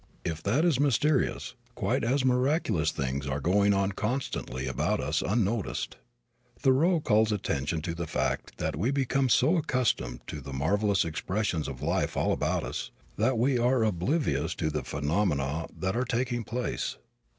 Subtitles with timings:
[0.25, 5.95] If that is mysterious quite as miraculous things are going on constantly about us unnoticed.
[6.57, 11.67] Thoreau calls attention to the fact that we become so accustomed to the marvelous expressions
[11.67, 16.43] of life all about us that we are oblivious of the phenomena that are taking
[16.43, 16.97] place.